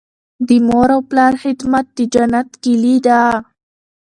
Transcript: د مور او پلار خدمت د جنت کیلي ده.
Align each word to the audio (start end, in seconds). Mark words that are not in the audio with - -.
د 0.47 0.49
مور 0.67 0.89
او 0.95 1.01
پلار 1.09 1.33
خدمت 1.43 1.85
د 1.97 1.99
جنت 2.13 2.49
کیلي 2.63 2.95
ده. 3.05 3.21